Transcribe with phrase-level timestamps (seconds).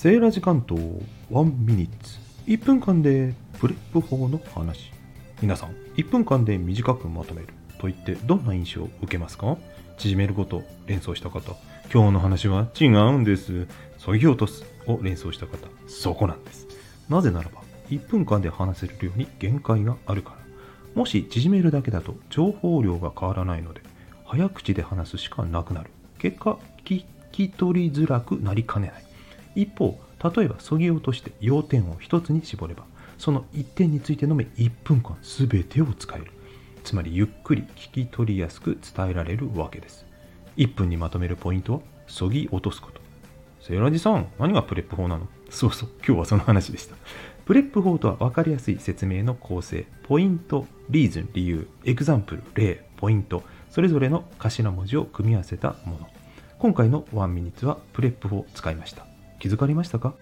[0.00, 2.18] セーラ時間と1ミニッツ。
[2.46, 4.92] 1分間でプレップ法の話。
[5.42, 7.48] 皆さん1分間で短くまとめる
[7.80, 9.56] と言ってどんな印象を受けますか？
[9.96, 11.56] 縮めること連想した方。
[11.92, 13.66] 今日の話は違うんです。
[13.98, 15.66] そぎ落とすを連想した方。
[15.88, 16.68] そこなんです。
[17.08, 17.60] なぜならば
[17.90, 20.36] 1分間で話せる量に限界があるから。
[20.94, 23.80] もし縮めるだけだと情報量が変わらないので
[24.24, 25.90] 早口で話すしかなくなる。
[26.18, 29.07] 結果聞き取りづらくなりかねない。
[29.60, 29.98] 一方
[30.36, 32.84] 例えばそぎ落として要点を一つに絞れば
[33.18, 36.30] その一点についてのみ1分間全てを使える。
[36.84, 40.06] つまりゆっくり聞き取りやすく伝えられるわけです。
[40.56, 43.00] 1分にまとめるポイントはそぎ落とすこと。
[43.60, 45.26] セイラジさん何が PREP 法なの？
[45.50, 46.94] そうそう今日はその話でした。
[47.44, 49.86] PREP 法とは分かりやすい説明の構成。
[50.04, 51.68] Point Reason 理由。
[51.84, 53.42] Example 例 Point。
[53.70, 56.08] それぞれの頭文字を組み合わせたもの。
[56.60, 59.07] 今回の1ミニッツはプレップ法を使いました。
[59.38, 60.14] 気づかれましたか？